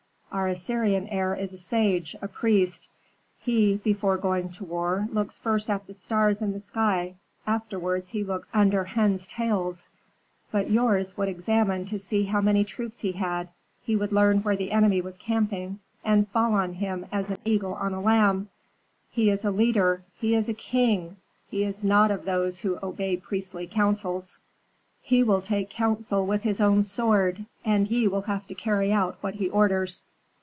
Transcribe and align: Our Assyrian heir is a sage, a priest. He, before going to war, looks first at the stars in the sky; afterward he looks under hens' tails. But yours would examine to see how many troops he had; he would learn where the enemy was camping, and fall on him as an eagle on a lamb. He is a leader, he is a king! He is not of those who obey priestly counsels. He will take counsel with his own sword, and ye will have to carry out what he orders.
Our 0.33 0.47
Assyrian 0.47 1.07
heir 1.09 1.35
is 1.35 1.51
a 1.51 1.57
sage, 1.57 2.15
a 2.21 2.27
priest. 2.29 2.87
He, 3.37 3.75
before 3.75 4.15
going 4.15 4.49
to 4.51 4.63
war, 4.63 5.09
looks 5.11 5.37
first 5.37 5.69
at 5.69 5.87
the 5.87 5.93
stars 5.93 6.41
in 6.41 6.53
the 6.53 6.59
sky; 6.61 7.15
afterward 7.45 8.07
he 8.07 8.23
looks 8.23 8.47
under 8.53 8.85
hens' 8.85 9.27
tails. 9.27 9.89
But 10.49 10.71
yours 10.71 11.17
would 11.17 11.27
examine 11.27 11.83
to 11.87 11.99
see 11.99 12.23
how 12.23 12.39
many 12.39 12.63
troops 12.63 13.01
he 13.01 13.11
had; 13.11 13.51
he 13.83 13.97
would 13.97 14.13
learn 14.13 14.39
where 14.39 14.55
the 14.55 14.71
enemy 14.71 15.01
was 15.01 15.17
camping, 15.17 15.79
and 16.01 16.29
fall 16.29 16.53
on 16.53 16.75
him 16.75 17.07
as 17.11 17.29
an 17.29 17.39
eagle 17.43 17.73
on 17.73 17.93
a 17.93 17.99
lamb. 17.99 18.47
He 19.09 19.29
is 19.29 19.43
a 19.43 19.51
leader, 19.51 20.05
he 20.15 20.33
is 20.33 20.47
a 20.47 20.53
king! 20.53 21.17
He 21.49 21.65
is 21.65 21.83
not 21.83 22.09
of 22.09 22.23
those 22.23 22.59
who 22.61 22.79
obey 22.81 23.17
priestly 23.17 23.67
counsels. 23.67 24.39
He 25.01 25.23
will 25.23 25.41
take 25.41 25.69
counsel 25.69 26.25
with 26.25 26.43
his 26.43 26.61
own 26.61 26.83
sword, 26.83 27.47
and 27.65 27.89
ye 27.91 28.07
will 28.07 28.21
have 28.23 28.47
to 28.47 28.55
carry 28.55 28.93
out 28.93 29.17
what 29.19 29.35
he 29.35 29.49
orders. 29.49 30.05